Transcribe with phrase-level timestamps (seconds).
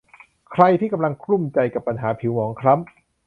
[0.51, 2.85] ใครที่กำลังกลุ้มใจกับปัญหาผิวหมองคล้ำ